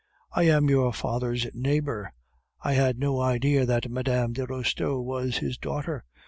I 0.31 0.45
am 0.47 0.67
your 0.67 0.91
father's 0.93 1.45
neighbor; 1.53 2.11
I 2.63 2.73
had 2.73 2.97
no 2.97 3.19
idea 3.21 3.67
that 3.67 3.87
Mme. 3.91 4.33
de 4.33 4.47
Restaud 4.49 5.03
was 5.03 5.37
his 5.37 5.59
daughter. 5.59 6.05